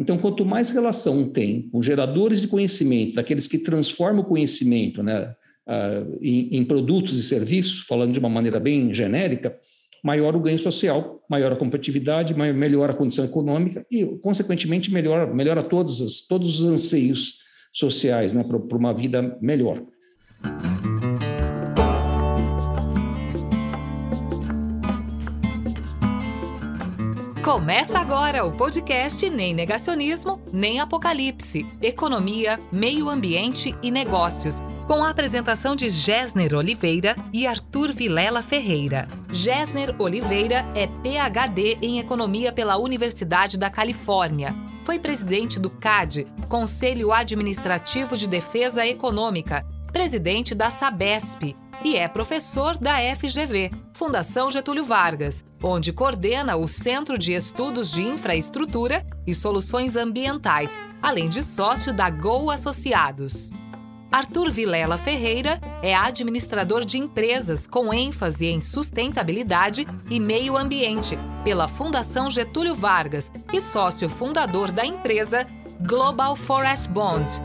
[0.00, 5.30] Então, quanto mais relação tem com geradores de conhecimento, daqueles que transformam o conhecimento né,
[5.68, 9.54] uh, em, em produtos e serviços, falando de uma maneira bem genérica,
[10.02, 15.34] maior o ganho social, maior a competitividade, maior, melhor a condição econômica e, consequentemente, melhor,
[15.34, 17.40] melhora todos, as, todos os anseios
[17.70, 19.82] sociais né, para uma vida melhor.
[27.50, 31.66] Começa agora o podcast Nem Negacionismo, Nem Apocalipse.
[31.82, 34.58] Economia, Meio Ambiente e Negócios.
[34.86, 39.08] Com a apresentação de Gessner Oliveira e Arthur Vilela Ferreira.
[39.32, 44.54] Gessner Oliveira é PhD em Economia pela Universidade da Califórnia.
[44.84, 52.76] Foi presidente do CAD, Conselho Administrativo de Defesa Econômica, presidente da Sabesp e é professor
[52.76, 59.96] da FGV, Fundação Getúlio Vargas, onde coordena o Centro de Estudos de Infraestrutura e Soluções
[59.96, 63.50] Ambientais, além de sócio da Go Associados.
[64.12, 71.68] Arthur Vilela Ferreira é administrador de empresas com ênfase em sustentabilidade e meio ambiente pela
[71.68, 75.46] Fundação Getúlio Vargas e sócio fundador da empresa
[75.80, 77.40] Global Forest Bond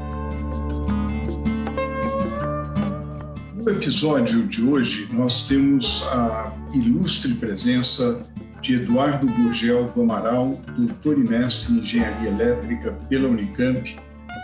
[3.65, 8.23] No episódio de hoje, nós temos a ilustre presença
[8.61, 13.95] de Eduardo Gurgel do Amaral, doutor e mestre em Engenharia Elétrica pela Unicamp,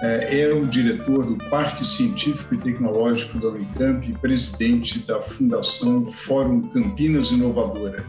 [0.02, 6.04] é, é o diretor do Parque Científico e Tecnológico da Unicamp e presidente da Fundação
[6.08, 8.04] Fórum Campinas Inovadora.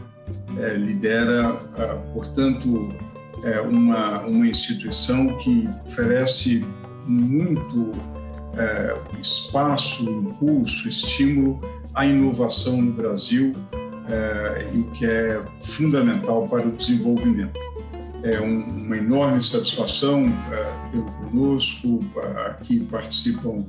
[0.57, 2.89] É, lidera, ah, portanto,
[3.43, 6.65] é uma, uma instituição que oferece
[7.05, 7.91] muito
[8.57, 11.59] é, espaço, impulso, estímulo
[11.93, 13.53] à inovação no Brasil
[14.07, 17.59] é, e o que é fundamental para o desenvolvimento.
[18.23, 21.99] É um, uma enorme satisfação é, conosco.
[22.47, 23.65] Aqui participam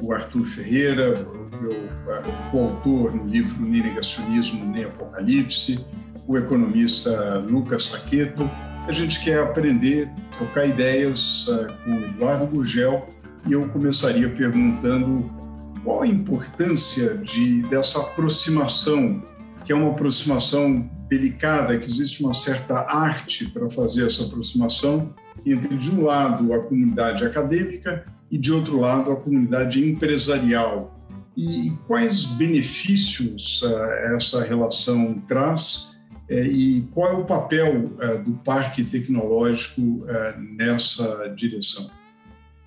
[0.00, 1.26] o Arthur Ferreira,
[1.60, 5.84] meu é, coautor no livro Nem Negacionismo, Nem Apocalipse,
[6.26, 8.48] o economista Lucas Saqueto.
[8.86, 13.06] A gente quer aprender, trocar ideias é, com o Eduardo Gurgel,
[13.48, 15.30] eu começaria perguntando
[15.84, 19.22] qual a importância de, dessa aproximação,
[19.64, 25.76] que é uma aproximação delicada, que existe uma certa arte para fazer essa aproximação entre,
[25.76, 30.94] de um lado, a comunidade acadêmica e, de outro lado, a comunidade empresarial.
[31.36, 35.96] E quais benefícios uh, essa relação traz
[36.28, 39.80] uh, e qual é o papel uh, do parque tecnológico
[40.56, 41.97] nessa direção?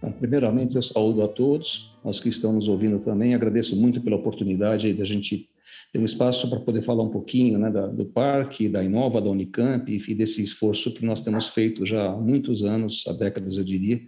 [0.01, 3.35] Então, primeiramente, eu saúdo a todos, aos que estão nos ouvindo também.
[3.35, 5.47] Agradeço muito pela oportunidade da gente
[5.94, 9.29] ter um espaço para poder falar um pouquinho né, da, do parque, da Inova, da
[9.29, 13.63] Unicamp, enfim, desse esforço que nós temos feito já há muitos anos, há décadas, eu
[13.63, 14.01] diria,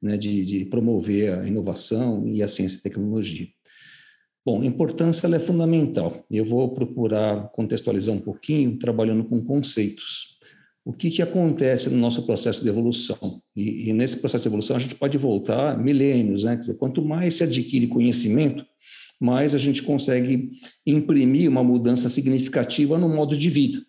[0.00, 3.46] né, de, de promover a inovação e a ciência e tecnologia.
[4.46, 6.24] Bom, a importância é fundamental.
[6.30, 10.33] Eu vou procurar contextualizar um pouquinho, trabalhando com conceitos
[10.84, 13.40] o que, que acontece no nosso processo de evolução.
[13.56, 16.52] E, e, nesse processo de evolução a gente pode voltar milênios, né?
[16.52, 18.64] Quer dizer, quanto mais se adquire conhecimento,
[19.18, 20.50] mais a gente consegue
[20.86, 23.82] imprimir uma mudança significativa no modo de vida.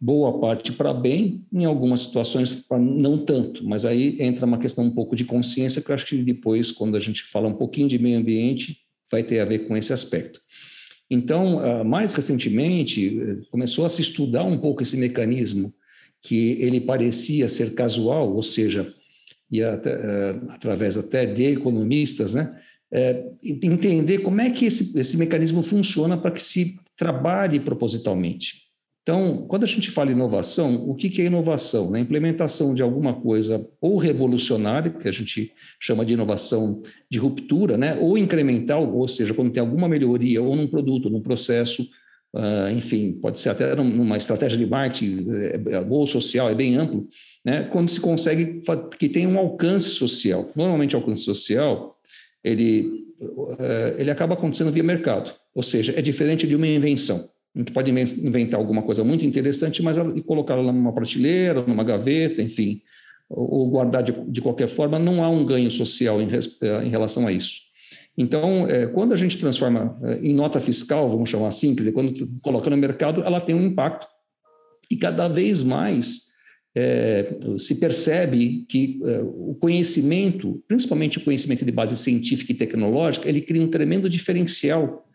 [0.00, 4.84] Boa parte para bem, em algumas situações para não tanto, mas aí entra uma questão
[4.84, 7.88] um pouco de consciência que eu acho que depois, quando a gente fala um pouquinho
[7.88, 8.78] de meio ambiente,
[9.10, 10.40] vai ter a ver com esse aspecto.
[11.10, 15.72] Então, ah, mais recentemente, eh, começou a se estudar um pouco esse mecanismo
[16.22, 18.92] que ele parecia ser casual, ou seja,
[19.50, 19.66] e uh,
[20.48, 22.58] através até de economistas, né,
[22.90, 28.68] é, entender como é que esse, esse mecanismo funciona para que se trabalhe propositalmente.
[29.02, 31.90] Então, quando a gente fala inovação, o que, que é inovação?
[31.90, 35.50] Na implementação de alguma coisa ou revolucionária, que a gente
[35.80, 37.96] chama de inovação de ruptura, né?
[37.98, 41.88] ou incremental, ou seja, quando tem alguma melhoria ou num produto, num processo,
[42.38, 47.08] Uh, enfim, pode ser até numa estratégia de marketing é, é, social, é bem amplo,
[47.44, 47.64] né?
[47.72, 48.62] quando se consegue
[48.96, 50.48] que tem um alcance social.
[50.54, 51.96] Normalmente, alcance social,
[52.44, 57.28] ele, uh, ele acaba acontecendo via mercado, ou seja, é diferente de uma invenção.
[57.56, 62.40] A gente pode inventar alguma coisa muito interessante, mas e colocá-la numa prateleira, numa gaveta,
[62.40, 62.80] enfim,
[63.28, 66.28] ou, ou guardar de, de, qualquer forma, não há um ganho social em,
[66.84, 67.62] em relação a isso.
[68.18, 71.92] Então, é, quando a gente transforma é, em nota fiscal, vamos chamar assim, quer dizer,
[71.92, 74.08] quando coloca no mercado, ela tem um impacto.
[74.90, 76.22] E cada vez mais
[76.76, 83.28] é, se percebe que é, o conhecimento, principalmente o conhecimento de base científica e tecnológica,
[83.28, 85.07] ele cria um tremendo diferencial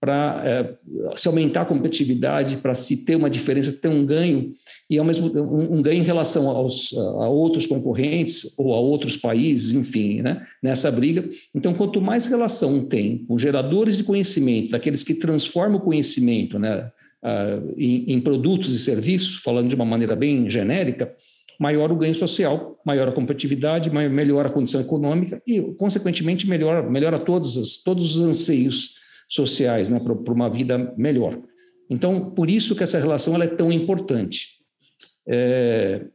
[0.00, 0.74] para é,
[1.16, 4.52] se aumentar a competitividade, para se ter uma diferença, ter um ganho,
[4.88, 9.16] e ao mesmo um, um ganho em relação aos, a outros concorrentes ou a outros
[9.16, 11.28] países, enfim, né, nessa briga.
[11.54, 16.88] Então, quanto mais relação tem com geradores de conhecimento, daqueles que transformam o conhecimento né,
[17.76, 21.12] em, em produtos e serviços, falando de uma maneira bem genérica,
[21.58, 26.88] maior o ganho social, maior a competitividade, maior, melhor a condição econômica e, consequentemente, melhor,
[26.88, 28.97] melhora todos, todos os anseios
[29.28, 31.38] sociais né, para uma vida melhor.
[31.90, 34.58] Então, por isso que essa relação ela é tão importante.
[35.26, 36.06] É,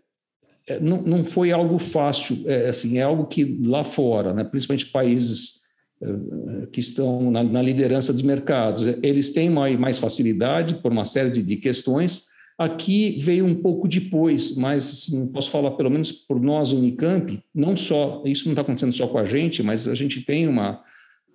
[0.67, 4.85] é, não, não foi algo fácil, é, assim, é algo que lá fora, né, principalmente
[4.87, 5.61] países
[6.01, 11.05] é, que estão na, na, liderança de mercados, eles têm mais, mais facilidade por uma
[11.05, 12.27] série de, de, questões.
[12.57, 17.75] Aqui veio um pouco depois, mas assim, posso falar pelo menos por nós, Unicamp, não
[17.75, 20.81] só, isso não está acontecendo só com a gente, mas a gente tem uma,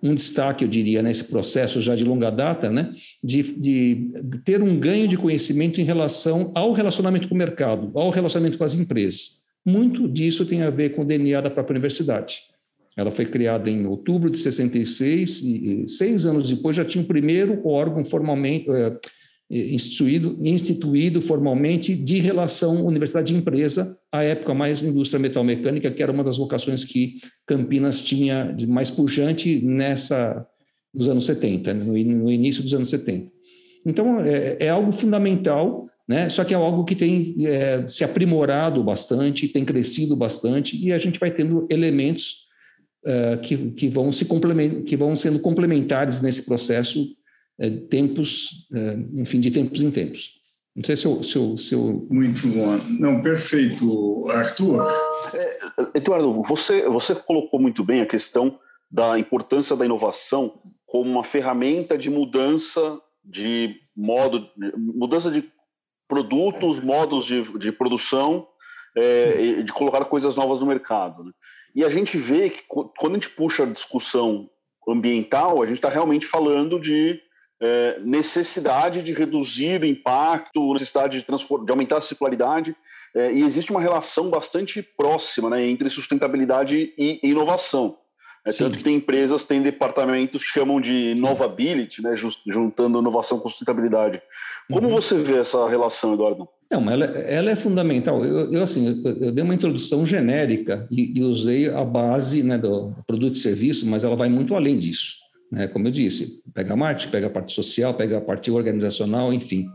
[0.01, 2.91] um destaque, eu diria, nesse processo já de longa data, né,
[3.23, 4.11] de, de,
[4.45, 8.63] ter um ganho de conhecimento em relação ao relacionamento com o mercado, ao relacionamento com
[8.63, 9.39] as empresas.
[9.65, 12.39] Muito disso tem a ver com o DNA da própria universidade.
[12.95, 17.65] Ela foi criada em outubro de 66 e seis anos depois já tinha o primeiro
[17.65, 18.97] órgão formalmente é,
[19.49, 26.37] instituído, instituído formalmente de relação universidade-empresa, à época mais indústria metal-mecânica, que era uma das
[26.37, 27.15] vocações que
[27.47, 30.45] Campinas tinha de mais pujante nessa
[30.93, 33.31] nos anos 70, no, no início dos anos 70.
[33.85, 36.29] Então, é, é, algo fundamental, né?
[36.29, 40.97] só que é algo que tem é, se aprimorado bastante, tem crescido bastante, e a
[40.97, 42.47] gente vai tendo elementos
[43.05, 44.25] é, que, que, vão se
[44.85, 47.07] que vão sendo complementares nesse processo
[47.89, 50.39] tempos, é, enfim, de tempos em tempos.
[50.75, 52.07] Não sei se eu, se eu, se eu...
[52.09, 52.77] Muito bom.
[52.99, 54.87] Não, perfeito, Arthur.
[55.33, 58.57] É, Eduardo, você, você colocou muito bem a questão
[58.89, 65.51] da importância da inovação como uma ferramenta de mudança de modo, mudança de
[66.07, 68.47] produtos, modos de, de produção,
[68.95, 71.23] é, de colocar coisas novas no mercado.
[71.23, 71.31] Né?
[71.75, 74.49] E a gente vê que quando a gente puxa a discussão
[74.87, 77.19] ambiental, a gente está realmente falando de
[77.61, 82.75] é, necessidade de reduzir o impacto, necessidade de, de aumentar a circularidade,
[83.15, 87.97] é, e existe uma relação bastante próxima né, entre sustentabilidade e inovação.
[88.45, 92.15] É, tanto que tem empresas, tem departamentos que chamam de Novability, né,
[92.47, 94.21] juntando inovação com sustentabilidade.
[94.71, 94.93] Como uhum.
[94.93, 96.47] você vê essa relação, Eduardo?
[96.71, 98.23] Não, ela, ela é fundamental.
[98.23, 102.57] Eu, eu assim, eu, eu, dei uma introdução genérica e, e usei a base né,
[102.57, 105.17] do produto e serviço, mas ela vai muito além disso.
[105.51, 105.67] Né?
[105.67, 109.67] Como eu disse, pega a marketing, pega a parte social, pega a parte organizacional, enfim.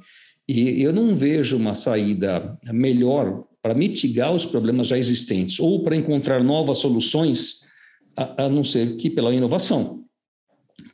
[0.48, 5.96] E eu não vejo uma saída melhor para mitigar os problemas já existentes ou para
[5.96, 7.60] encontrar novas soluções,
[8.14, 10.04] a, a não ser que pela inovação.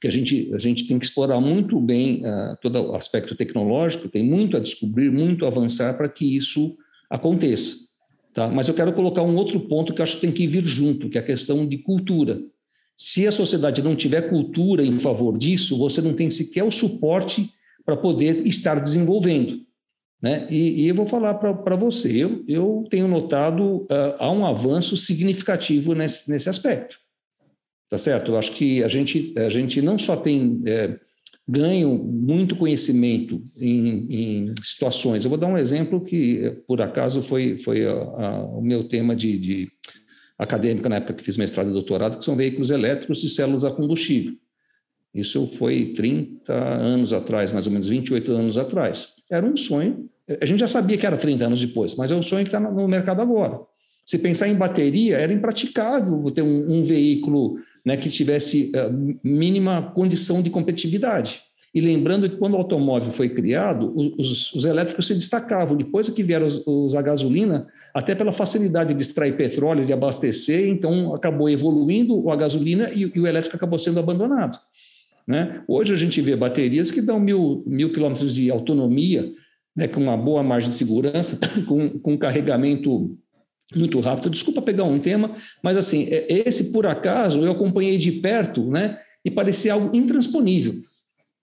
[0.01, 4.09] Que a gente, a gente tem que explorar muito bem uh, todo o aspecto tecnológico,
[4.09, 6.77] tem muito a descobrir, muito a avançar para que isso
[7.11, 7.75] aconteça.
[8.33, 8.47] Tá?
[8.47, 11.19] Mas eu quero colocar um outro ponto que acho que tem que vir junto, que
[11.19, 12.41] é a questão de cultura.
[13.03, 17.51] Se a sociedade não tiver cultura em favor disso, você não tem sequer o suporte
[17.83, 19.63] para poder estar desenvolvendo.
[20.23, 20.47] Né?
[20.51, 24.99] E, e eu vou falar para você, eu, eu tenho notado uh, há um avanço
[24.99, 26.99] significativo nesse, nesse aspecto.
[27.89, 28.33] Tá certo?
[28.33, 30.99] Eu acho que a gente, a gente não só tem é,
[31.49, 35.25] ganho muito conhecimento em, em, situações.
[35.25, 39.17] Eu vou dar um exemplo que, por acaso, foi, foi a, a, o meu tema
[39.17, 39.73] de, de
[40.41, 43.71] acadêmica na época que fiz mestrado e doutorado, que são veículos elétricos e células a
[43.71, 44.35] combustível.
[45.15, 49.17] Isso foi 30 anos atrás, mais ou menos 28 anos atrás.
[49.31, 50.09] Era um sonho.
[50.41, 52.61] A gente já sabia que era 30 anos depois, mas é um sonho que está
[52.61, 53.61] no mercado agora.
[54.05, 59.93] Se pensar em bateria, era impraticável ter um, um veículo né, que tivesse uh, mínima
[59.93, 61.43] condição de competitividade.
[61.73, 65.77] E lembrando que quando o automóvel foi criado, os, os elétricos se destacavam.
[65.77, 70.69] Depois que vieram os, os, a gasolina, até pela facilidade de extrair petróleo, de abastecer,
[70.69, 74.59] então acabou evoluindo a gasolina e, e o elétrico acabou sendo abandonado.
[75.27, 75.63] Né?
[75.69, 79.33] Hoje a gente vê baterias que dão mil, mil quilômetros de autonomia,
[79.77, 83.17] né, com uma boa margem de segurança, com, com carregamento
[83.77, 84.29] muito rápido.
[84.29, 88.99] Desculpa pegar um tema, mas assim, é, esse por acaso eu acompanhei de perto, né?
[89.25, 90.75] E parecia algo intransponível.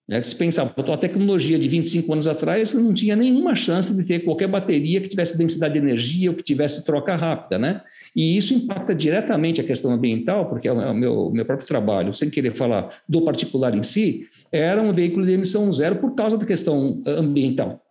[0.07, 0.23] Né?
[0.23, 4.47] Se pensar, a tecnologia de 25 anos atrás não tinha nenhuma chance de ter qualquer
[4.47, 7.81] bateria que tivesse densidade de energia ou que tivesse troca rápida, né?
[8.15, 12.29] E isso impacta diretamente a questão ambiental, porque é o meu, meu próprio trabalho, sem
[12.29, 16.45] querer falar do particular em si, era um veículo de emissão zero por causa da
[16.45, 17.83] questão ambiental.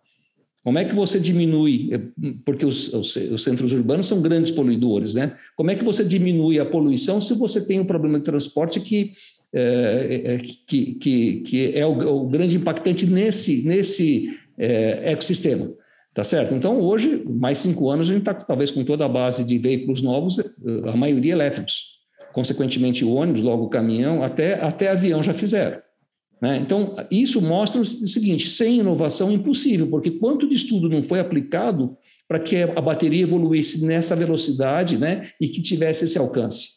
[0.67, 2.11] Como é que você diminui,
[2.43, 5.33] porque os, os, os, centros urbanos são grandes poluidores, né?
[5.55, 9.13] Como é que você diminui a poluição se você tem um problema de transporte que
[9.53, 15.71] é, é, que, que, que é o, o, grande impactante nesse, nesse é, ecossistema.
[16.13, 16.53] Tá certo?
[16.55, 20.01] Então, hoje, mais cinco anos, a gente está talvez com toda a base de veículos
[20.01, 20.39] novos,
[20.85, 21.97] a maioria elétricos.
[22.33, 25.79] Consequentemente, ônibus, logo caminhão, até, até avião já fizeram.
[26.41, 26.57] Né?
[26.57, 31.97] Então, isso mostra o seguinte: sem inovação, impossível, porque quanto de estudo não foi aplicado
[32.27, 36.76] para que a bateria evoluísse nessa velocidade né, e que tivesse esse alcance?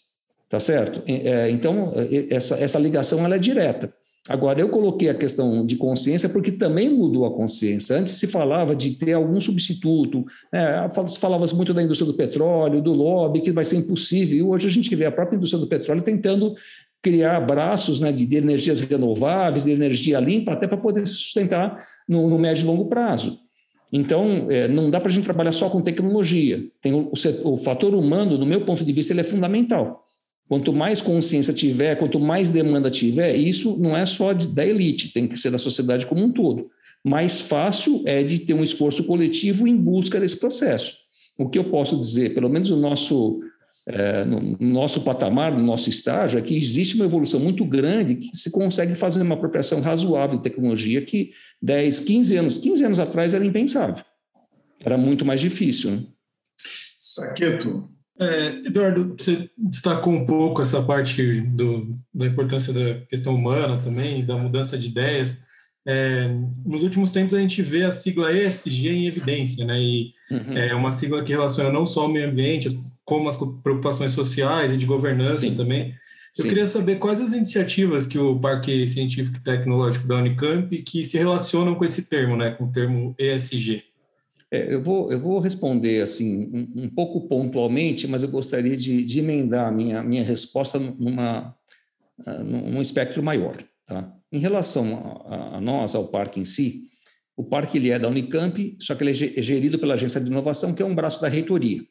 [0.51, 1.01] Tá certo?
[1.07, 1.93] É, então,
[2.29, 3.95] essa, essa ligação ela é direta.
[4.29, 7.97] Agora, eu coloquei a questão de consciência porque também mudou a consciência.
[7.97, 10.91] Antes se falava de ter algum substituto, né?
[11.07, 14.37] se falava muito da indústria do petróleo, do lobby, que vai ser impossível.
[14.37, 16.55] E hoje a gente vê a própria indústria do petróleo tentando
[17.01, 21.83] criar braços né, de, de energias renováveis, de energia limpa, até para poder se sustentar
[22.09, 23.39] no, no, médio e longo prazo.
[23.93, 26.61] Então, é, não dá para a gente trabalhar só com tecnologia.
[26.83, 30.10] Tem o, o, o fator humano, no meu ponto de vista, ele é fundamental.
[30.51, 35.13] Quanto mais consciência tiver, quanto mais demanda tiver, isso não é só de, da elite,
[35.13, 36.69] tem que ser da sociedade como um todo.
[37.05, 40.97] Mais fácil é de ter um esforço coletivo em busca desse processo.
[41.39, 43.41] O que eu posso dizer, pelo menos o nosso,
[43.87, 48.37] é, no nosso patamar, no nosso estágio, é que existe uma evolução muito grande que
[48.37, 51.31] se consegue fazer uma apropriação razoável de tecnologia que
[51.63, 54.05] 10, 15 anos, 15 anos atrás era impensável.
[54.81, 55.93] Era muito mais difícil.
[55.93, 56.03] Né?
[56.99, 57.89] Saqueto,
[58.21, 64.25] é, Eduardo, você destacou um pouco essa parte do, da importância da questão humana também,
[64.25, 65.43] da mudança de ideias.
[65.89, 66.29] É,
[66.65, 69.81] nos últimos tempos a gente vê a sigla ESG em evidência, né?
[69.81, 70.57] E uhum.
[70.57, 72.69] é uma sigla que relaciona não só o meio ambiente,
[73.05, 75.57] como as preocupações sociais e de governança Sim.
[75.57, 75.95] também.
[76.37, 76.49] Eu Sim.
[76.49, 81.17] queria saber quais as iniciativas que o Parque Científico e Tecnológico da Unicamp que se
[81.17, 82.51] relacionam com esse termo, né?
[82.51, 83.83] Com o termo ESG.
[84.53, 89.05] É, eu, vou, eu vou responder assim um, um, pouco pontualmente, mas eu gostaria de,
[89.05, 91.55] de emendar a minha, minha resposta numa,
[92.27, 93.63] uh, num espectro maior.
[93.87, 94.13] Tá?
[94.33, 96.89] Em relação a, a, nós, ao parque em si,
[97.37, 100.75] o parque ele é da Unicamp, só que ele é gerido pela Agência de Inovação,
[100.75, 101.83] que é um braço da reitoria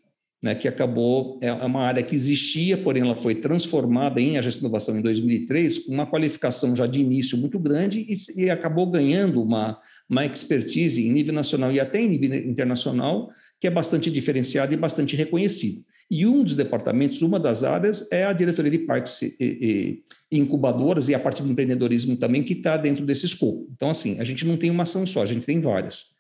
[0.42, 4.60] né, que acabou, é, é uma área que existia, porém ela foi transformada em agência
[4.60, 8.90] de inovação em 2003, com uma qualificação já de início muito grande e, e, acabou
[8.90, 9.78] ganhando uma,
[10.10, 13.30] uma expertise em nível nacional e até em nível internacional,
[13.60, 15.84] que é bastante diferenciada e bastante reconhecido.
[16.10, 20.40] E um dos departamentos, uma das áreas, é a diretoria de parques e, e, e
[20.40, 23.68] incubadoras e a parte do empreendedorismo também, que está dentro desse escopo.
[23.76, 26.18] Então, assim, a gente não tem uma ação só, a gente tem várias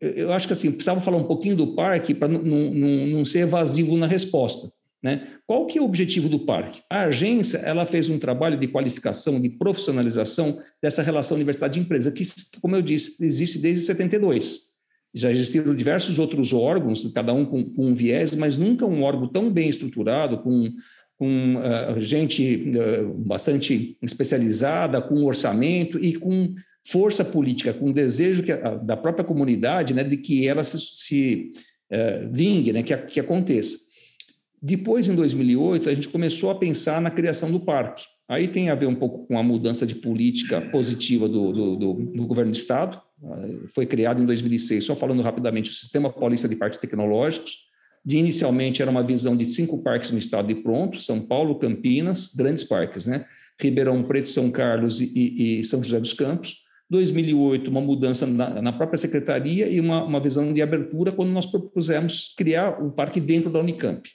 [0.00, 3.40] eu acho que assim, precisava falar um pouquinho do parque para não, não, não ser
[3.40, 4.70] evasivo na resposta.
[5.02, 5.28] Né?
[5.46, 6.82] Qual que é o objetivo do parque?
[6.90, 12.24] A agência ela fez um trabalho de qualificação, de profissionalização dessa relação universidade-empresa, que,
[12.60, 14.68] como eu disse, existe desde 72.
[15.14, 19.28] Já existiram diversos outros órgãos, cada um com, com um viés, mas nunca um órgão
[19.28, 20.68] tão bem estruturado, com,
[21.16, 26.52] com uh, gente uh, bastante especializada, com orçamento e com
[26.90, 31.52] força política, com desejo que, da própria comunidade né, de que ela se, se
[31.92, 33.76] uh, vingue, né, que, que aconteça.
[34.60, 38.04] Depois, em 2008, a gente começou a pensar na criação do parque.
[38.26, 41.94] Aí tem a ver um pouco com a mudança de política positiva do, do, do,
[41.94, 43.00] do governo do Estado.
[43.22, 47.68] Uh, foi criado em 2006, só falando rapidamente, o Sistema Paulista de Parques Tecnológicos.
[48.04, 52.32] De inicialmente era uma visão de cinco parques no estado e pronto, São Paulo, Campinas,
[52.34, 53.26] grandes parques, né?
[53.60, 56.67] Ribeirão Preto, São Carlos e, e São José dos Campos.
[56.90, 61.44] 2008, uma mudança na, na própria secretaria e uma, uma, visão de abertura quando nós
[61.44, 64.08] propusemos criar o parque dentro da Unicamp.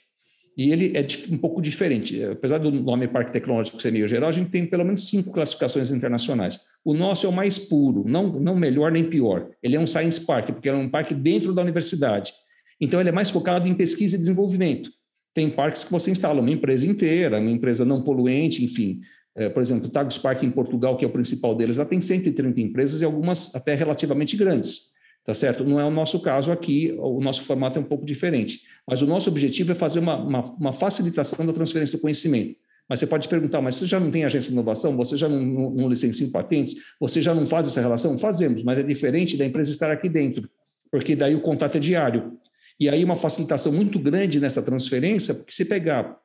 [0.56, 2.22] E ele é um pouco diferente.
[2.22, 5.90] Apesar do nome Parque Tecnológico ser meio geral, a gente tem pelo menos cinco classificações
[5.90, 6.60] internacionais.
[6.84, 9.50] O nosso é o mais puro, não, não melhor nem pior.
[9.62, 12.32] Ele é um Science Park, porque é um parque dentro da universidade.
[12.80, 14.90] Então, ele é mais focado em pesquisa e desenvolvimento.
[15.32, 19.00] Tem parques que você instala uma empresa inteira, uma empresa não poluente, enfim.
[19.36, 22.00] É, por exemplo, o Tagus Park em Portugal, que é o principal deles, lá tem
[22.00, 24.92] 130 empresas e algumas até relativamente grandes,
[25.24, 25.64] tá certo?
[25.64, 28.62] Não é o nosso caso aqui, o nosso formato é um pouco diferente.
[28.86, 32.56] Mas o nosso objetivo é fazer uma, uma, uma facilitação da transferência do conhecimento.
[32.88, 34.96] Mas você pode perguntar, mas você já não tem agência de inovação?
[34.98, 36.76] Você já não, não, não licencia patentes?
[37.00, 38.16] Você já não faz essa relação?
[38.18, 40.48] Fazemos, mas é diferente da empresa estar aqui dentro,
[40.92, 42.38] porque daí o contato é diário.
[42.78, 46.18] E aí uma facilitação muito grande nessa transferência, porque se pegar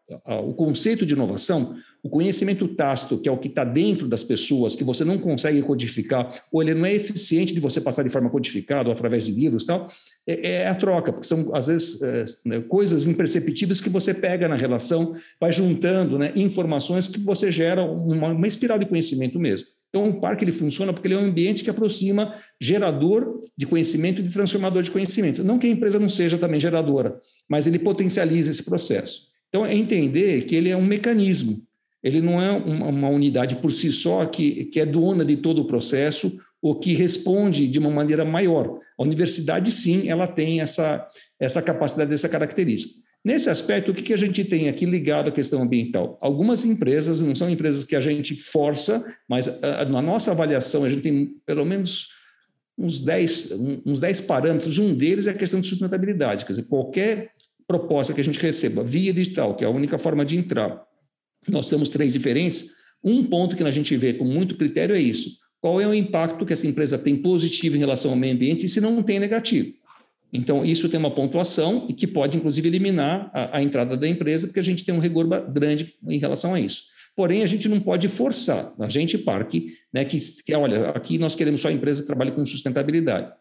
[0.43, 4.75] o conceito de inovação, o conhecimento tácito, que é o que está dentro das pessoas,
[4.75, 8.29] que você não consegue codificar, ou ele não é eficiente de você passar de forma
[8.29, 9.87] codificada ou através de livros tal,
[10.25, 14.47] é, é a troca, porque são, às vezes, é, né, coisas imperceptíveis que você pega
[14.47, 19.67] na relação, vai juntando né, informações que você gera uma, uma espiral de conhecimento mesmo.
[19.89, 24.21] Então, o parque ele funciona porque ele é um ambiente que aproxima gerador de conhecimento
[24.21, 25.43] e transformador de conhecimento.
[25.43, 29.29] Não que a empresa não seja também geradora, mas ele potencializa esse processo.
[29.49, 31.57] Então, é entender que ele é um mecanismo
[32.03, 35.61] Ele não é uma, uma unidade por si só que, que é dona de todo
[35.61, 38.79] o processo ou que responde de uma maneira maior.
[38.97, 41.07] A universidade, sim, ela tem essa,
[41.39, 42.99] essa capacidade, essa característica.
[43.23, 46.17] Nesse aspecto, o que, que a gente tem aqui ligado à questão ambiental?
[46.21, 51.01] Algumas empresas, não são empresas que a gente força, mas na nossa avaliação, a gente
[51.01, 52.07] tem pelo menos
[52.77, 53.51] uns 10,
[53.85, 54.77] uns 10 parâmetros.
[54.77, 56.45] Um deles é a questão de sustentabilidade.
[56.45, 57.31] Quer dizer, qualquer
[57.67, 60.81] proposta que a gente receba via digital, que é a única forma de entrar,
[61.49, 62.71] nós temos três diferentes.
[63.03, 65.37] Um ponto que a gente vê com muito critério é isso.
[65.61, 68.69] Qual é o impacto que essa empresa tem positivo em relação ao meio ambiente e
[68.69, 69.73] se não tem negativo?
[70.31, 74.47] Então, isso tem uma pontuação e que pode, inclusive, eliminar a, a, entrada da empresa,
[74.47, 76.83] porque a gente tem um rigor grande em relação a isso.
[77.15, 81.35] Porém, a gente não pode forçar, a gente, parque, né, que, que, olha, aqui nós
[81.35, 83.33] queremos só empresa que trabalhe com sustentabilidade.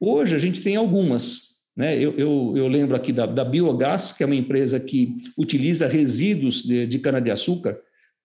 [0.00, 1.55] Hoje, a gente tem algumas.
[1.76, 1.96] Né?
[1.96, 6.62] Eu, eu, eu lembro aqui da, da Biogás, que é uma empresa que utiliza resíduos
[6.62, 7.78] de, de cana-de-açúcar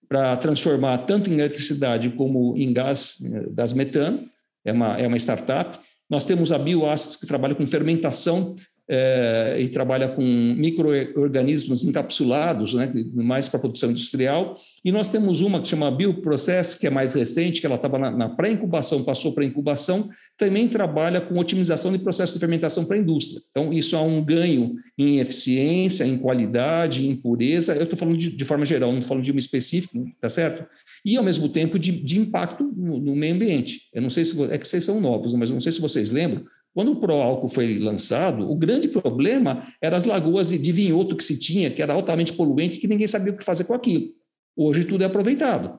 [0.08, 4.28] para transformar tanto em eletricidade como em gás, eh, gás metano.
[4.64, 5.78] É uma, é uma startup.
[6.08, 8.54] Nós temos a Bioacids, que trabalha com fermentação
[8.88, 14.56] é, e trabalha com micro-organismos encapsulados, né, mais para produção industrial.
[14.84, 18.10] E nós temos uma que chama Bioprocess, que é mais recente, que ela estava na,
[18.10, 23.00] na pré-incubação, passou para incubação, também trabalha com otimização de processo de fermentação para a
[23.00, 23.40] indústria.
[23.50, 27.74] Então, isso há um ganho em eficiência, em qualidade, em pureza.
[27.74, 30.66] Eu estou falando de, de, forma geral, não estou falando de uma específica, tá certo?
[31.04, 33.88] E, ao mesmo tempo, de, de impacto no, no, meio ambiente.
[33.92, 34.42] Eu não sei se...
[34.50, 37.78] É que vocês são novos, mas não sei se vocês lembram, quando o Proálcool foi
[37.78, 42.32] lançado, o grande problema eram as lagoas de vinhoto que se tinha, que era altamente
[42.32, 44.06] poluente, que ninguém sabia o que fazer com aquilo.
[44.56, 45.78] Hoje tudo é aproveitado.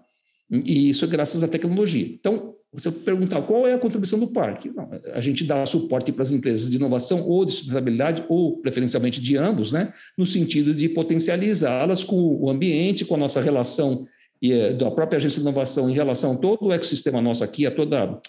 [0.52, 2.06] E isso é graças à tecnologia.
[2.06, 4.70] Então, você perguntar qual é a contribuição do parque?
[4.70, 9.20] Não, a gente dá suporte para as empresas de inovação ou de sustentabilidade, ou preferencialmente
[9.20, 9.92] de ambos, né?
[10.16, 14.06] no sentido de potencializá-las com o ambiente, com a nossa relação
[14.40, 17.66] e, eh, da própria agência de inovação em relação a todo o ecossistema nosso aqui,
[17.66, 18.20] a toda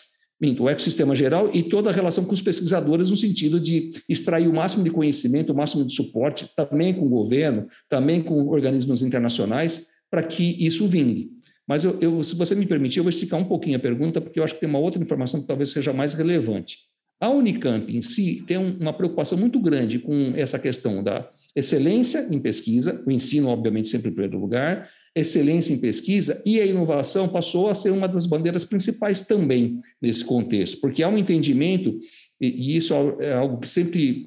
[0.45, 4.47] minto, o ecossistema geral e toda a relação com os pesquisadores no sentido de extrair
[4.47, 9.03] o máximo de conhecimento, o máximo de suporte, também com o governo, também com organismos
[9.03, 11.31] internacionais, para que isso vingue.
[11.67, 14.39] Mas eu, eu, se você me permitir, eu vou esticar um pouquinho a pergunta, porque
[14.39, 16.79] eu acho que tem uma outra informação que talvez seja mais relevante.
[17.25, 22.39] A Unicamp em si tem uma preocupação muito grande com essa questão da excelência em
[22.39, 27.71] pesquisa, o ensino, obviamente, sempre em primeiro lugar, excelência em pesquisa e a inovação passou
[27.71, 31.99] a ser uma das bandeiras principais também nesse contexto, porque há um entendimento,
[32.39, 34.27] e, isso é algo que sempre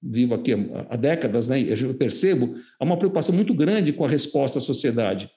[0.00, 0.52] vivo aqui
[0.88, 5.28] há décadas, né, eu percebo, há uma preocupação muito grande com a resposta à sociedade.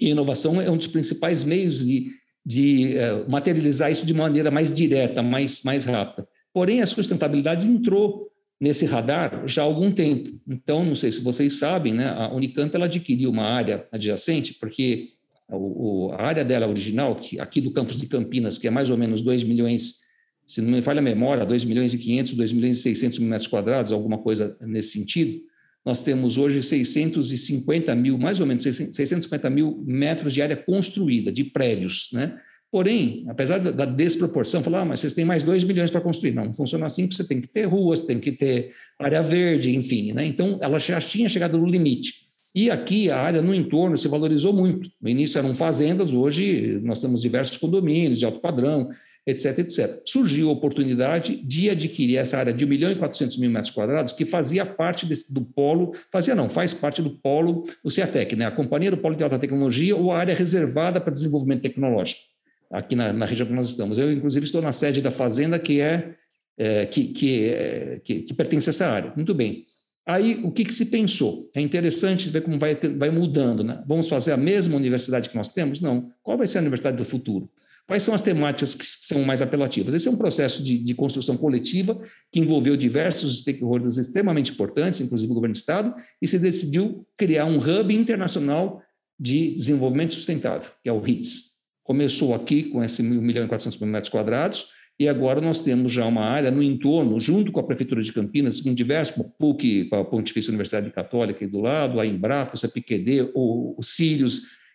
[0.00, 2.06] E a inovação é um dos principais meios de,
[2.44, 6.26] de uh, materializar isso de maneira mais direta, mais, mais rápida.
[6.52, 10.30] Porém, a sustentabilidade entrou nesse radar já há algum tempo.
[10.48, 15.08] Então, não sei se vocês sabem, né, a Unicamp ela adquiriu uma área adjacente, porque
[15.48, 18.90] o, o, a área dela original, que, aqui do campus de Campinas, que é mais
[18.90, 20.02] ou menos 2 milhões,
[20.46, 23.28] se não me falha a memória, 2 milhões e 500, 2 milhões e 600 mil
[23.28, 25.40] metros quadrados, alguma coisa nesse sentido,
[25.84, 31.44] nós temos hoje 650 mil, mais ou menos 650 mil metros de área construída, de
[31.44, 32.38] prédios, né?
[32.72, 36.32] Porém, apesar da desproporção, falar, ah, mas vocês têm mais 2 milhões para construir.
[36.32, 39.76] Não, não funciona assim, porque você tem que ter ruas, tem que ter área verde,
[39.76, 40.14] enfim.
[40.14, 40.24] Né?
[40.24, 42.22] Então, ela já tinha chegado no limite.
[42.54, 44.88] E aqui a área no entorno se valorizou muito.
[45.02, 48.88] No início eram fazendas, hoje nós temos diversos condomínios de alto padrão,
[49.26, 50.02] etc, etc.
[50.04, 54.12] Surgiu a oportunidade de adquirir essa área de 1 milhão e 400 mil metros quadrados,
[54.12, 58.46] que fazia parte desse, do polo, fazia não, faz parte do polo, o CEATEC, né?
[58.46, 62.32] a Companhia do Polo de Alta Tecnologia, ou a área reservada para desenvolvimento tecnológico
[62.72, 63.98] aqui na, na, região que nós estamos.
[63.98, 66.14] Eu, inclusive, estou na sede da fazenda que é,
[66.56, 69.12] é que, que, é, que, que, pertence a essa área.
[69.14, 69.66] Muito bem.
[70.06, 71.48] Aí, o que, que se pensou?
[71.54, 73.62] É interessante ver como vai, vai mudando.
[73.62, 73.84] Né?
[73.86, 75.80] Vamos fazer a mesma universidade que nós temos?
[75.80, 76.10] Não.
[76.22, 77.48] Qual vai ser a universidade do futuro?
[77.92, 79.94] Quais são as temáticas que são mais apelativas?
[79.94, 82.00] Esse é um processo de, de construção coletiva
[82.32, 87.44] que envolveu diversos stakeholders extremamente importantes, inclusive o governo do Estado, e se decidiu criar
[87.44, 88.80] um hub internacional
[89.20, 91.50] de desenvolvimento sustentável, que é o RITS.
[91.84, 95.92] Começou aqui com esse 1 milhão e 400 mil metros quadrados, e agora nós temos
[95.92, 99.90] já uma área no entorno, junto com a Prefeitura de Campinas, com diversos, como PUC,
[99.92, 103.80] a Pontifícia Universidade Católica aí do lado, a Embrapa, o CPQD, o, o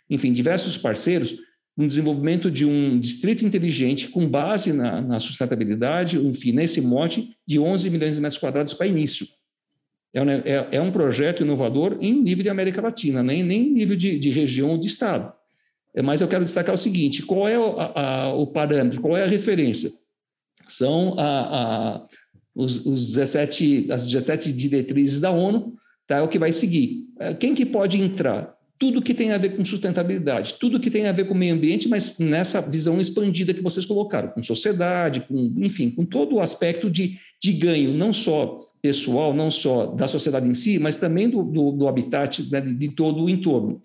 [0.07, 1.46] enfim, diversos parceiros,
[1.77, 7.59] no desenvolvimento de um distrito inteligente com base na, na sustentabilidade, enfim, nesse mote de
[7.59, 9.27] 11 milhões de metros quadrados para início.
[10.11, 13.95] É um, é, é um projeto inovador em nível de América Latina, nem, nem nível
[13.95, 15.31] de, de região ou de estado.
[16.03, 19.27] Mas eu quero destacar o seguinte: qual é o, a, o parâmetro, qual é a
[19.27, 19.91] referência?
[20.67, 22.07] São a, a,
[22.55, 26.17] os, os 17, as 17 diretrizes da ONU, tá?
[26.17, 27.05] é o que vai seguir.
[27.19, 28.56] É, quem que pode entrar?
[28.79, 31.87] Tudo que tem a ver com sustentabilidade, tudo que tem a ver com meio ambiente,
[31.87, 36.89] mas nessa visão expandida que vocês colocaram, com sociedade, com, enfim, com todo o aspecto
[36.89, 41.43] de, de ganho, não só pessoal, não só da sociedade em si, mas também do,
[41.43, 43.81] do, do habitat, né, de, de, todo o entorno.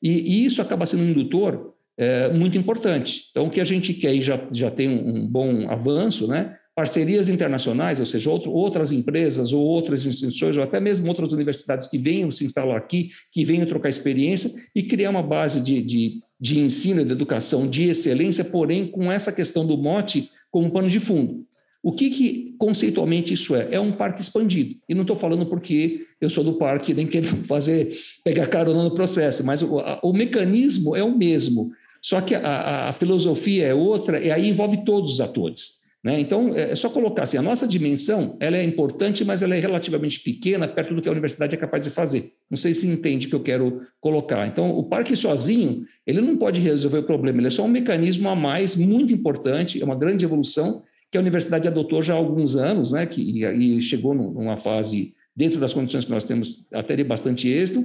[0.00, 3.28] E, e, isso acaba sendo um indutor é, muito importante.
[3.30, 6.54] Então, o que a gente quer e já, já tem um, um bom avanço, né?
[6.76, 11.86] Parcerias internacionais, ou seja, outro, outras empresas ou outras instituições, ou até mesmo outras universidades
[11.86, 16.20] que venham se instalar aqui, que venham trocar experiência e criar uma base de, de,
[16.38, 20.86] de ensino e de educação de excelência, porém com essa questão do mote como pano
[20.86, 21.46] de fundo.
[21.82, 23.68] O que, que conceitualmente isso é?
[23.70, 24.74] É um parque expandido.
[24.86, 28.94] E não estou falando porque eu sou do parque, nem quero fazer, pegar carona no
[28.94, 31.70] processo, mas o, a, o mecanismo é o mesmo.
[32.02, 35.85] Só que a, a filosofia é outra, e aí envolve todos os atores.
[36.06, 36.20] Né?
[36.20, 39.58] Então, é, é só colocar assim, a nossa dimensão ela é importante, mas ela é
[39.58, 42.30] relativamente pequena perto do que a universidade é capaz de fazer.
[42.48, 44.46] Não sei se entende o que eu quero colocar.
[44.46, 48.28] Então, o parque sozinho, ele não pode resolver o problema, ele é só um mecanismo
[48.28, 52.54] a mais muito importante, é uma grande evolução que a universidade adotou já há alguns
[52.54, 53.04] anos, né?
[53.04, 57.84] que, e, chegou numa fase, dentro das condições que nós temos, até de bastante êxito,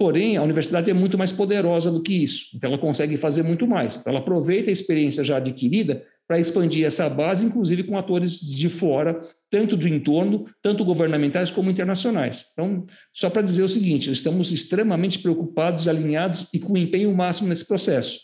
[0.00, 3.66] Porém, a universidade é muito mais poderosa do que isso, então ela consegue fazer muito
[3.66, 3.98] mais.
[3.98, 8.68] Então, ela aproveita a experiência já adquirida para expandir essa base, inclusive com atores de
[8.68, 12.46] fora, tanto do entorno, tanto governamentais como internacionais.
[12.52, 17.66] Então, só para dizer o seguinte, estamos extremamente preocupados, alinhados e com empenho máximo nesse
[17.66, 18.20] processo,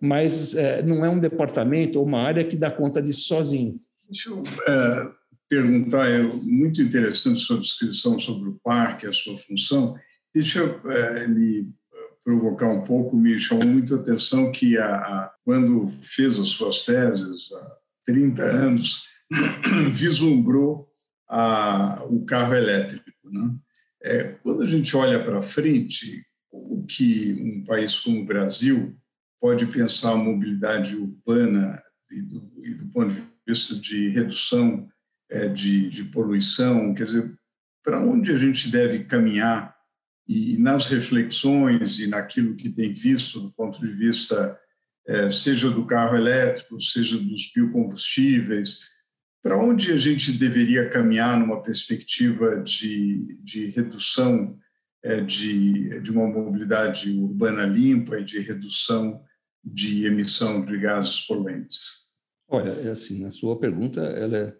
[0.00, 3.80] mas é, não é um departamento ou uma área que dá conta disso sozinho.
[4.08, 5.10] Deixa eu é,
[5.48, 9.96] perguntar, é muito interessante sua descrição sobre o parque, a sua função.
[10.32, 11.66] Deixa eu é, lhe
[12.28, 16.84] provocar um pouco, me chamou muito a atenção que, a, a, quando fez as suas
[16.84, 19.04] teses, há 30 anos,
[19.94, 20.86] vislumbrou
[21.26, 23.10] a, o carro elétrico.
[23.24, 23.54] Né?
[24.02, 28.94] É, quando a gente olha para frente, o que um país como o Brasil
[29.40, 34.86] pode pensar a mobilidade urbana e do, e do ponto de vista de redução
[35.30, 37.34] é, de, de poluição, quer dizer,
[37.82, 39.77] para onde a gente deve caminhar
[40.28, 44.58] e nas reflexões e naquilo que tem visto do ponto de vista
[45.06, 48.80] é, seja do carro elétrico, seja dos biocombustíveis,
[49.42, 54.58] para onde a gente deveria caminhar numa perspectiva de, de redução
[55.02, 59.22] é, de, de uma mobilidade urbana limpa e de redução
[59.64, 62.08] de emissão de gases poluentes?
[62.50, 64.56] Olha, é assim, a sua pergunta ela é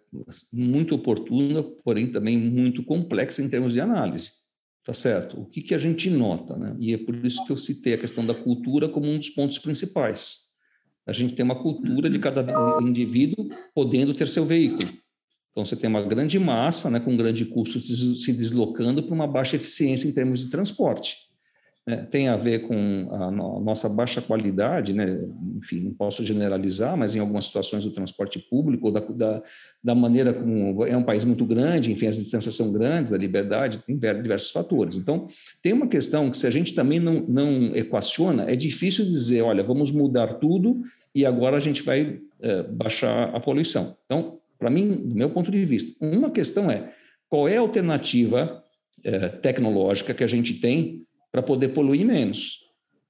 [0.51, 4.38] muito oportuna, porém também muito complexa em termos de análise.
[4.89, 5.39] Tá certo?
[5.39, 6.75] O que, que a gente nota, né?
[6.79, 9.59] E é por isso que eu citei a questão da cultura como um dos pontos
[9.59, 10.47] principais.
[11.05, 12.43] A gente tem uma cultura de cada
[12.81, 14.91] indivíduo podendo ter seu veículo.
[15.51, 19.57] Então, você tem uma grande massa, né, com grande custo, se deslocando para uma baixa
[19.57, 21.28] eficiência em termos de transporte
[21.89, 25.19] né, tem a ver com a, nossa baixa qualidade, né,
[25.55, 29.41] enfim, não posso generalizar, mas em algumas situações do transporte público, da, da,
[29.83, 33.79] da, maneira como é um país muito grande, enfim, as distâncias são grandes, a liberdade,
[33.79, 34.97] tem diversos fatores.
[34.97, 35.25] Então,
[35.63, 39.63] tem uma questão que se a gente também não, não equaciona, é difícil dizer, olha,
[39.63, 40.81] vamos mudar tudo
[41.15, 43.97] e agora a gente vai é, baixar a poluição.
[44.05, 46.93] Então, para mim, do meu ponto de vista, uma questão é
[47.27, 48.63] qual é a alternativa
[49.03, 52.59] é, tecnológica que a gente tem para poder poluir menos.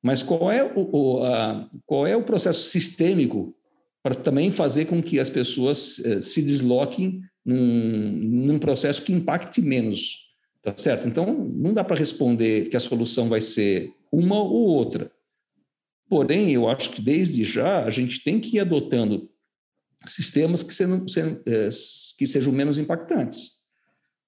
[0.01, 3.53] Mas qual é o, o a, qual é o processo sistêmico
[4.01, 8.11] para também fazer com que as pessoas eh, se desloquem num,
[8.45, 10.29] num processo que impacte menos,
[10.63, 11.07] tá certo?
[11.07, 15.11] Então, não dá para responder que a solução vai ser uma ou outra.
[16.07, 19.29] Porém, eu acho que desde já a gente tem que ir adotando
[20.07, 21.69] sistemas que, eh,
[22.17, 23.58] que sejam menos impactantes.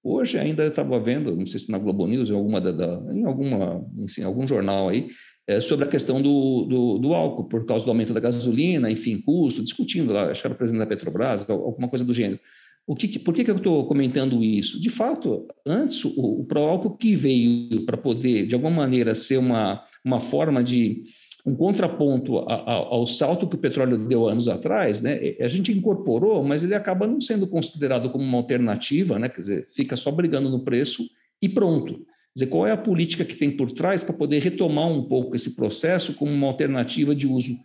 [0.04, 3.86] Hoje ainda estava vendo, não sei se na Globo News, em alguma, da, em alguma,
[3.96, 5.08] enfim, algum jornal aí,
[5.46, 9.20] é, sobre a questão do, do, do, álcool, por causa do aumento da gasolina, enfim,
[9.20, 12.40] custo, discutindo lá, acho que era o presidente da Petrobras, alguma coisa do gênero.
[12.84, 14.80] O que, por que, que eu estou comentando isso?
[14.80, 19.82] De fato, antes, o, o álcool que veio para poder, de alguma maneira, ser uma,
[20.04, 21.02] uma forma de
[21.44, 25.18] um contraponto ao salto que o petróleo deu anos atrás, né?
[25.40, 29.28] A gente incorporou, mas ele acaba não sendo considerado como uma alternativa, né?
[29.28, 31.04] Quer dizer, fica só brigando no preço
[31.40, 31.94] e pronto.
[31.94, 32.04] Quer
[32.36, 35.56] dizer, qual é a política que tem por trás para poder retomar um pouco esse
[35.56, 37.56] processo como uma alternativa de uso?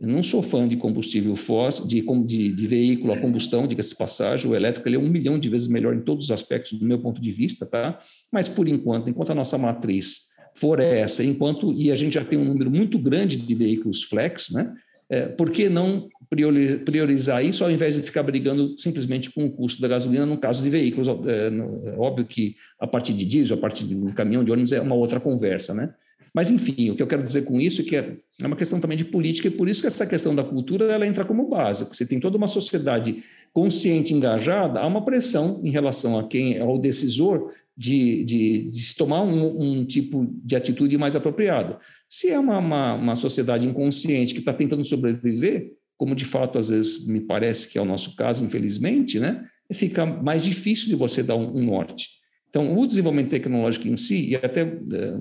[0.00, 4.50] Eu não sou fã de combustível fóssil, de, de, de veículo a combustão, diga-se passagem,
[4.50, 6.98] o elétrico ele é um milhão de vezes melhor em todos os aspectos do meu
[6.98, 7.98] ponto de vista, tá?
[8.30, 10.27] Mas por enquanto, enquanto a nossa matriz
[10.58, 14.50] for essa, enquanto e a gente já tem um número muito grande de veículos flex,
[14.50, 14.74] né?
[15.10, 16.06] É, por que não
[16.84, 20.62] priorizar isso ao invés de ficar brigando simplesmente com o custo da gasolina no caso
[20.62, 21.08] de veículos?
[21.08, 24.80] É, é óbvio que a partir de diesel, a partir de caminhão, de ônibus é
[24.80, 25.94] uma outra conversa, né?
[26.34, 28.98] Mas, enfim, o que eu quero dizer com isso é que é uma questão também
[28.98, 31.84] de política, e por isso que essa questão da cultura ela entra como base.
[31.84, 36.64] Você tem toda uma sociedade consciente, engajada, há uma pressão em relação a quem é
[36.64, 41.78] o decisor de, de, de se tomar um, um, tipo de atitude mais apropriada.
[42.08, 46.70] Se é uma, uma, uma sociedade inconsciente que está tentando sobreviver, como de fato às
[46.70, 51.22] vezes me parece que é o nosso caso, infelizmente, né, fica mais difícil de você
[51.22, 52.18] dar um, um norte.
[52.50, 55.18] Então, o desenvolvimento tecnológico em si, e até eh,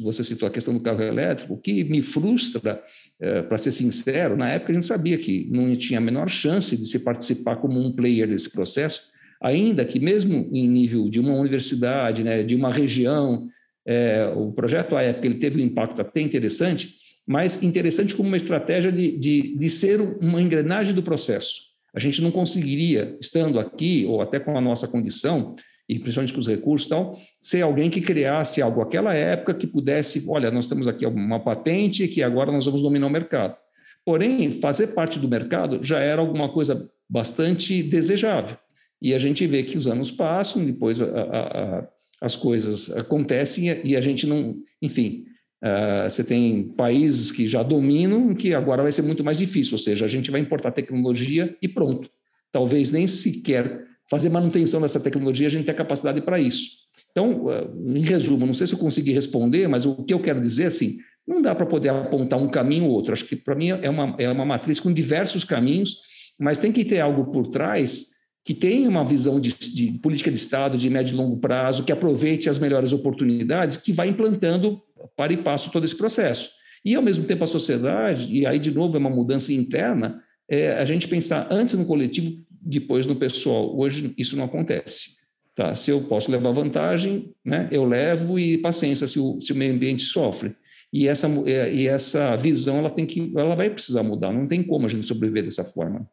[0.00, 2.82] você citou a questão do carro elétrico, o que me frustra,
[3.20, 6.76] eh, para ser sincero, na época a gente sabia que não tinha a menor chance
[6.76, 9.02] de se participar como um player desse processo,
[9.40, 13.44] ainda que mesmo em nível de uma universidade, né, de uma região,
[13.86, 16.94] é, o projeto época ele teve um impacto até interessante,
[17.26, 21.68] mas interessante como uma estratégia de, de, de ser uma engrenagem do processo.
[21.94, 25.54] A gente não conseguiria, estando aqui, ou até com a nossa condição,
[25.88, 29.66] e principalmente com os recursos e tal, ser alguém que criasse algo naquela época que
[29.66, 33.56] pudesse, olha, nós temos aqui uma patente que agora nós vamos dominar o mercado.
[34.04, 38.56] Porém, fazer parte do mercado já era alguma coisa bastante desejável.
[39.00, 41.88] E a gente vê que os anos passam, depois a, a, a,
[42.20, 44.56] as coisas acontecem e a gente não.
[44.82, 45.24] Enfim,
[45.62, 49.78] uh, você tem países que já dominam, que agora vai ser muito mais difícil, ou
[49.78, 52.10] seja, a gente vai importar tecnologia e pronto.
[52.50, 56.78] Talvez nem sequer fazer manutenção dessa tecnologia a gente tenha capacidade para isso.
[57.12, 60.40] Então, uh, em resumo, não sei se eu consegui responder, mas o que eu quero
[60.40, 63.12] dizer é assim: não dá para poder apontar um caminho ou outro.
[63.12, 66.00] Acho que para mim é uma, é uma matriz com diversos caminhos,
[66.38, 70.36] mas tem que ter algo por trás que tenha uma visão de, de, política de
[70.36, 74.80] Estado de médio e longo prazo, que aproveite as melhores oportunidades, que vai implantando
[75.16, 76.50] para e passo todo esse processo.
[76.84, 80.72] E, ao mesmo tempo, a sociedade, e aí, de novo, é uma mudança interna, é
[80.72, 83.76] a gente pensar antes no coletivo, depois no pessoal.
[83.78, 85.18] Hoje, isso não acontece.
[85.54, 85.74] Tá?
[85.74, 89.74] Se eu posso levar vantagem, né, eu levo e paciência se o, se o meio
[89.74, 90.54] ambiente sofre.
[90.92, 94.32] E essa, é, e essa visão ela tem que, ela vai precisar mudar.
[94.32, 96.06] Não tem como a gente sobreviver dessa forma.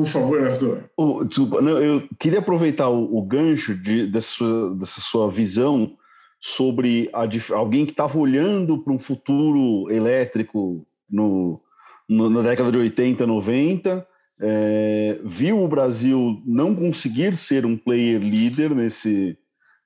[0.00, 0.90] Por favor, Arthur.
[1.28, 5.94] Desculpa, não, eu queria aproveitar o, o gancho de, dessa, sua, dessa sua visão
[6.40, 11.60] sobre a, alguém que estava olhando para um futuro elétrico no,
[12.08, 14.06] no, na década de 80, 90,
[14.40, 19.36] é, viu o Brasil não conseguir ser um player líder nesse,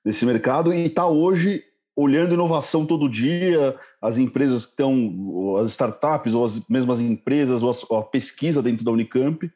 [0.03, 1.61] nesse mercado e está hoje
[1.93, 7.73] olhando inovação todo dia, as empresas que estão, as startups, ou as mesmas empresas, ou,
[7.89, 9.49] ou a pesquisa dentro da Unicamp,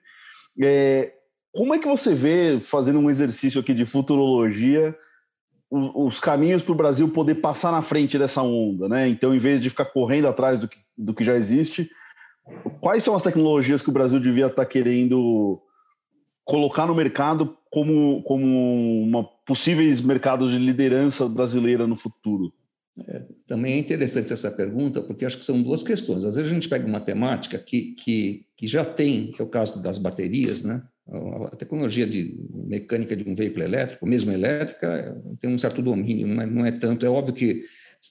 [0.61, 1.13] é,
[1.53, 4.95] como é que você vê, fazendo um exercício aqui de futurologia,
[5.69, 9.07] os, caminhos para o Brasil poder passar na frente dessa onda, né?
[9.07, 11.89] Então, em vez de ficar correndo atrás do que, do que já existe,
[12.81, 15.61] quais são as tecnologias que o Brasil devia estar tá querendo
[16.43, 22.51] colocar no mercado como, como uma possíveis mercados de liderança brasileira no futuro?
[23.07, 26.25] É, também é interessante essa pergunta, porque acho que são duas questões.
[26.25, 29.49] Às vezes a gente pega uma temática que, que, que já tem, que é o
[29.49, 30.81] caso das baterias, né?
[31.51, 36.41] A tecnologia de mecânica de um veículo elétrico, mesmo elétrica, tem um certo domínio, não
[36.41, 37.03] é, não é tanto.
[37.05, 37.63] É óbvio que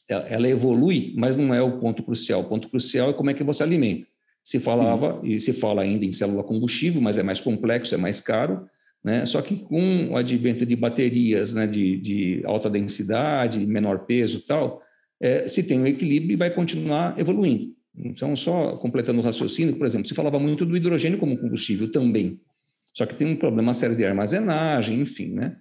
[0.08, 2.40] ela evolui, mas não é o ponto crucial.
[2.40, 4.06] O ponto crucial é como é que você alimenta.
[4.42, 8.20] Se falava, e se fala ainda em célula combustível, mas é mais complexo, é mais
[8.20, 8.66] caro,
[9.04, 9.24] né?
[9.24, 14.82] Só que com o advento de baterias né, de, de alta densidade, menor peso tal,
[15.20, 17.74] é, se tem um equilíbrio e vai continuar evoluindo.
[17.96, 22.40] Então, só completando o raciocínio, por exemplo, se falava muito do hidrogênio como combustível também,
[22.92, 25.56] só que tem um problema sério de armazenagem, enfim, né?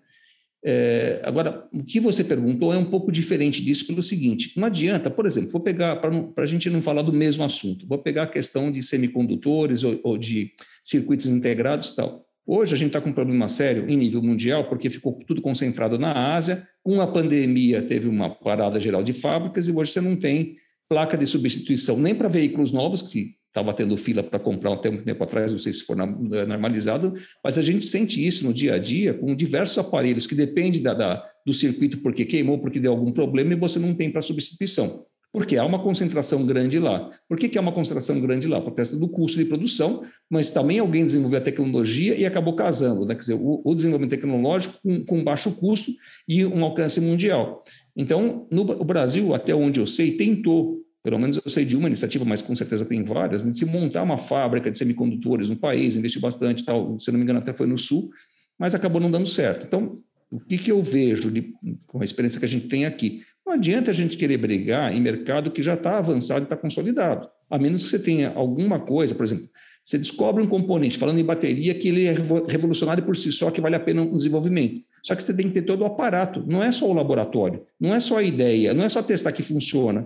[0.66, 5.10] É, agora, o que você perguntou é um pouco diferente disso pelo seguinte: não adianta,
[5.10, 8.28] por exemplo, vou pegar, para a gente não falar do mesmo assunto, vou pegar a
[8.28, 10.52] questão de semicondutores ou, ou de
[10.84, 12.27] circuitos integrados e tal.
[12.50, 16.00] Hoje a gente está com um problema sério em nível mundial, porque ficou tudo concentrado
[16.00, 16.66] na Ásia.
[16.82, 20.56] Com a pandemia, teve uma parada geral de fábricas e hoje você não tem
[20.88, 24.96] placa de substituição nem para veículos novos, que estava tendo fila para comprar até um
[24.96, 28.76] tempo atrás, não sei se for eh, normalizado, mas a gente sente isso no dia
[28.76, 32.92] a dia com diversos aparelhos que dependem da, da do circuito porque queimou, porque deu
[32.92, 35.06] algum problema e você não tem para substituição.
[35.32, 37.12] Porque há uma concentração grande lá.
[37.28, 38.62] Por que, que há uma concentração grande lá?
[38.62, 43.06] Por causa do custo de produção, mas também alguém desenvolveu a tecnologia e acabou casando,
[43.06, 43.14] né?
[43.14, 45.92] quer dizer, o, o desenvolvimento tecnológico com, com, baixo custo
[46.28, 47.62] e um alcance mundial.
[47.96, 51.88] Então, no, o Brasil, até onde eu sei, tentou, pelo menos eu sei de uma
[51.88, 55.56] iniciativa, mas com certeza tem várias, né, de se montar uma fábrica de semicondutores no
[55.56, 58.10] país, investiu bastante, tal, se não me engano, até foi no Sul,
[58.58, 59.66] mas acabou não dando certo.
[59.68, 59.92] Então,
[60.32, 61.54] o que, que eu vejo de,
[61.86, 63.22] com a experiência que a gente tem aqui?
[63.48, 67.30] Não adianta a gente querer brigar em mercado que já está avançado e está consolidado.
[67.50, 69.48] A menos que você tenha alguma coisa, por exemplo,
[69.82, 72.14] você descobre um componente, falando em bateria, que ele é
[72.50, 74.82] revolucionário por si só, que vale a pena um desenvolvimento.
[75.02, 77.96] Só que você tem que ter todo o aparato, não é só o laboratório, não
[77.96, 80.06] é só a ideia, não é só testar que funciona.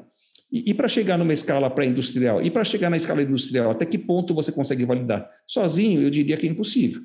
[0.52, 3.98] E, e para chegar numa escala pré-industrial, e para chegar na escala industrial, até que
[3.98, 5.28] ponto você consegue validar?
[5.48, 7.02] Sozinho, eu diria que é impossível.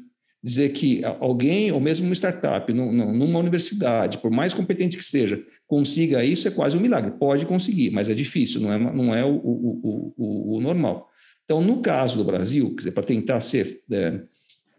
[0.46, 6.24] Dizer que alguém, ou mesmo uma startup, numa universidade, por mais competente que seja, consiga
[6.24, 7.11] isso é quase um milagre.
[7.18, 11.11] Pode conseguir, mas é difícil, não é, não é o, o, o, o normal.
[11.44, 14.20] Então, no caso do Brasil, para tentar ser é,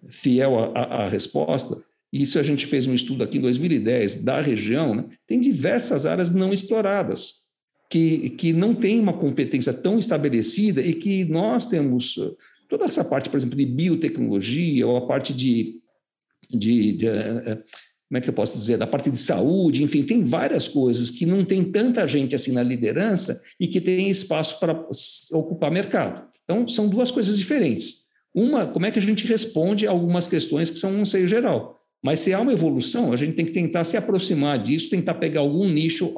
[0.07, 1.77] fiel à, resposta,
[2.13, 5.03] isso a gente fez um estudo aqui em 2010 da região, né?
[5.27, 7.45] tem diversas áreas não exploradas
[7.89, 12.17] que, que não tem uma competência tão estabelecida e que nós temos
[12.69, 15.79] toda essa parte, por exemplo, de biotecnologia ou a parte de,
[16.49, 17.63] de, de eh,
[18.07, 21.25] como é que eu posso dizer, da parte de saúde, enfim, tem várias coisas que
[21.25, 24.87] não tem tanta gente assim na liderança e que tem espaço para
[25.33, 26.25] ocupar mercado.
[26.43, 28.07] Então, são duas coisas diferentes.
[28.33, 31.75] Uma, como é que a gente responde a algumas questões que são um seio geral.
[32.01, 35.41] Mas se há uma evolução, a gente tem que tentar se aproximar disso, tentar pegar
[35.41, 36.13] algum nicho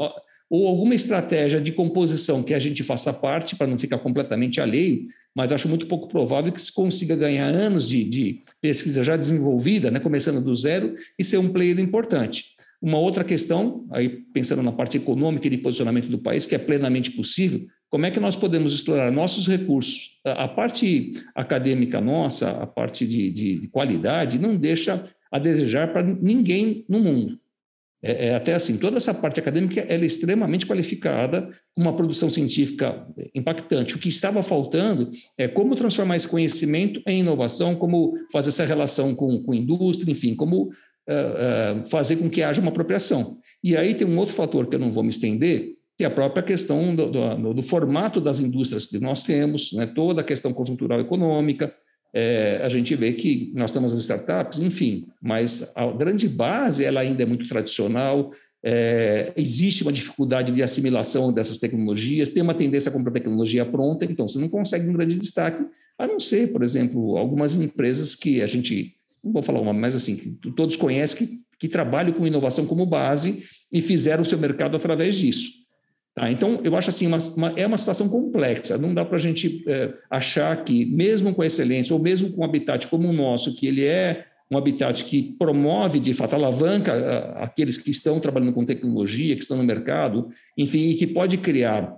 [0.50, 5.06] ou alguma estratégia de composição que a gente faça parte para não ficar completamente alheio,
[5.36, 9.92] mas acho muito pouco provável que se consiga ganhar anos de, de pesquisa já desenvolvida,
[9.92, 12.56] né, começando do zero, e ser um player importante.
[12.82, 16.58] Uma outra questão, aí pensando na parte econômica e de posicionamento do país, que é
[16.58, 20.20] plenamente possível, como é que nós podemos explorar nossos recursos?
[20.24, 26.04] A, parte acadêmica nossa, a parte de, de, de qualidade, não deixa a desejar para
[26.04, 27.40] ninguém no mundo.
[28.02, 33.06] É, é, até assim, toda essa parte acadêmica ela é extremamente qualificada, uma produção científica
[33.36, 33.96] impactante.
[33.96, 39.14] O que estava faltando é como transformar esse conhecimento em inovação, como fazer essa relação
[39.14, 43.38] com, com a indústria, enfim, como uh, uh, fazer com que haja uma apropriação.
[43.62, 46.12] E aí tem um outro fator que eu não vou me estender, que é a
[46.12, 49.86] própria questão do, do, do formato das indústrias que nós temos, né?
[49.86, 51.74] toda a questão conjuntural econômica,
[52.14, 57.02] é, a gente vê que nós temos as startups, enfim, mas a grande base ela
[57.02, 58.32] ainda é muito tradicional,
[58.64, 64.06] é, existe uma dificuldade de assimilação dessas tecnologias, tem uma tendência a comprar tecnologia pronta,
[64.06, 65.64] então você não consegue um grande destaque,
[65.98, 69.96] a não ser, por exemplo, algumas empresas que a gente, não vou falar uma, mas
[69.96, 74.38] assim, que todos conhecem, que, que trabalham com inovação como base e fizeram o seu
[74.38, 75.60] mercado através disso.
[76.20, 76.30] Tá?
[76.30, 78.78] Então, eu acho assim, uma, uma, é uma situação complexa.
[78.78, 82.44] Não dá para a gente é, achar que, mesmo com excelência, ou mesmo com um
[82.44, 87.44] habitat como o nosso, que ele é um habitat que promove, de fato, alavanca a,
[87.46, 90.28] aqueles que estão trabalhando com tecnologia, que estão no mercado,
[90.58, 91.96] enfim, e que pode criar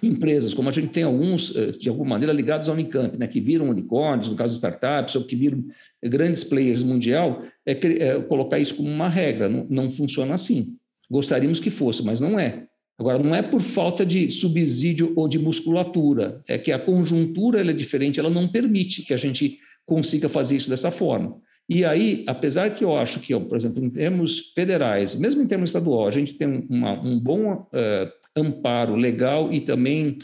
[0.00, 3.40] empresas, como a gente tem alguns, é, de alguma maneira, ligados ao Unicamp, né, que
[3.40, 5.64] viram unicórnios, no caso startups, ou que viram
[6.04, 9.48] grandes players mundial, é, é colocar isso como uma regra.
[9.48, 10.76] Não, não funciona assim.
[11.10, 12.67] Gostaríamos que fosse, mas não é.
[12.98, 17.72] Agora, não é por falta de subsídio ou de musculatura, é que a conjuntura é
[17.72, 21.36] diferente, ela não permite que a gente consiga fazer isso dessa forma.
[21.68, 25.68] E aí, apesar que eu acho que, por exemplo, em termos federais, mesmo em termos
[25.68, 30.16] estadual, a gente tem uma, um bom uh, amparo legal e também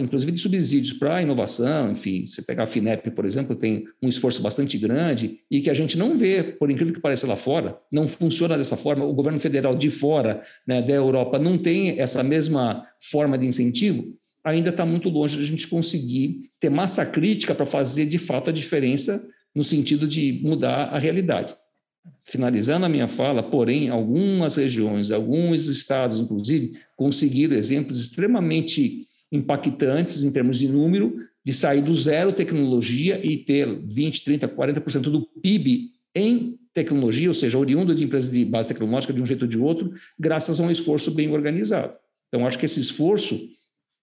[0.00, 4.40] inclusive de subsídios para inovação, enfim, você pegar a FINEP, por exemplo, tem um esforço
[4.40, 8.08] bastante grande e que a gente não vê, por incrível que pareça lá fora, não
[8.08, 9.04] funciona dessa forma.
[9.04, 14.06] O governo federal de fora né, da Europa não tem essa mesma forma de incentivo,
[14.42, 18.50] ainda está muito longe de a gente conseguir ter massa crítica para fazer de fato
[18.50, 21.54] a diferença no sentido de mudar a realidade.
[22.24, 30.30] Finalizando a minha fala, porém, algumas regiões, alguns estados, inclusive, conseguiram exemplos extremamente impactantes em
[30.30, 31.14] termos de número,
[31.44, 37.34] de sair do zero tecnologia e ter 20, 30, 40% do PIB em tecnologia, ou
[37.34, 40.62] seja, oriundo de empresas de base tecnológica de um jeito ou de outro, graças a
[40.62, 41.98] um esforço bem organizado.
[42.28, 43.48] Então, acho que esse esforço,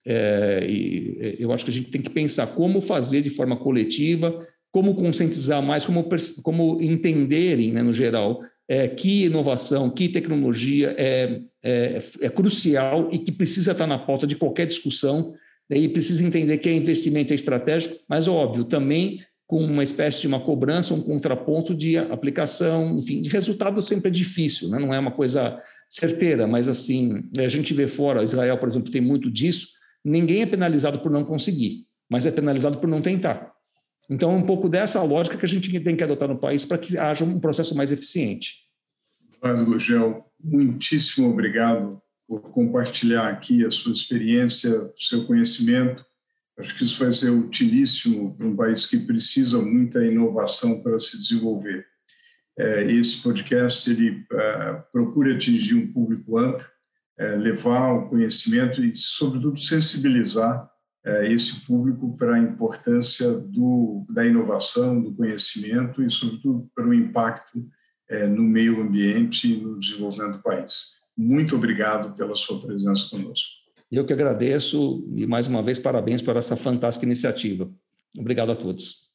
[0.05, 0.65] é,
[1.39, 5.63] eu acho que a gente tem que pensar como fazer de forma coletiva, como conscientizar
[5.63, 6.07] mais, como,
[6.43, 8.39] como entenderem, né, no geral,
[8.69, 14.27] é, que inovação, que tecnologia é, é, é, crucial e que precisa estar na pauta
[14.27, 15.33] de qualquer discussão,
[15.67, 20.21] né, e precisa entender que é investimento é estratégico, mas, óbvio, também com uma espécie
[20.21, 24.77] de uma cobrança, um contraponto de aplicação, enfim, de resultado sempre é difícil, né?
[24.77, 25.57] não é uma coisa
[25.89, 29.69] certeira, mas assim, a gente vê fora, Israel, por exemplo, tem muito disso,
[30.05, 33.48] ninguém é penalizado por não conseguir, mas é penalizado por não tentar.
[34.09, 36.79] Então, é um pouco dessa lógica que a gente tem que adotar no país para
[36.79, 38.55] que haja um processo mais eficiente.
[39.37, 46.03] Eduardo Gurgel, muitíssimo obrigado por compartilhar aqui a sua experiência, o seu conhecimento.
[46.57, 51.17] Acho que isso vai ser utilíssimo para um país que precisa muita inovação para se
[51.17, 51.85] desenvolver.
[52.57, 56.65] É, esse podcast ele é, procura atingir um público amplo,
[57.17, 60.69] é, levar o conhecimento e, sobretudo, sensibilizar
[61.25, 67.65] esse público para a importância do, da inovação, do conhecimento e, sobretudo, para o impacto
[68.09, 70.99] é, no meio ambiente e no desenvolvimento do país.
[71.17, 73.47] Muito obrigado pela sua presença conosco.
[73.91, 77.71] Eu que agradeço e, mais uma vez, parabéns por essa fantástica iniciativa.
[78.17, 79.08] Obrigado a todos.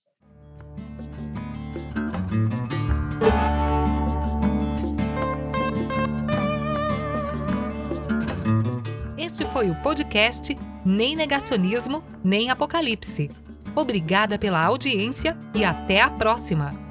[9.54, 13.30] Foi o podcast Nem Negacionismo, Nem Apocalipse.
[13.72, 16.83] Obrigada pela audiência e até a próxima!